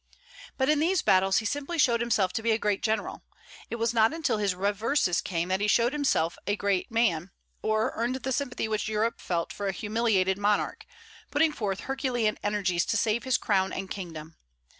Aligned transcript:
But 0.57 0.67
in 0.67 0.79
these 0.79 1.03
battles 1.03 1.37
he 1.37 1.45
simply 1.45 1.77
showed 1.77 2.01
himself 2.01 2.33
to 2.33 2.41
be 2.41 2.49
a 2.49 2.57
great 2.57 2.81
general. 2.81 3.21
It 3.69 3.75
was 3.75 3.93
not 3.93 4.15
until 4.15 4.39
his 4.39 4.55
reverses 4.55 5.21
came 5.21 5.49
that 5.49 5.61
he 5.61 5.67
showed 5.67 5.93
himself 5.93 6.39
a 6.47 6.55
great 6.55 6.89
man, 6.89 7.29
or 7.61 7.91
earned 7.95 8.15
the 8.15 8.31
sympathy 8.31 8.67
which 8.67 8.87
Europe 8.87 9.21
felt 9.21 9.53
for 9.53 9.67
a 9.67 9.71
humiliated 9.71 10.39
monarch, 10.39 10.87
putting 11.29 11.51
forth 11.51 11.81
herculean 11.81 12.39
energies 12.41 12.83
to 12.85 12.97
save 12.97 13.25
his 13.25 13.37
crown 13.37 13.71
and 13.71 13.91
kingdom. 13.91 14.37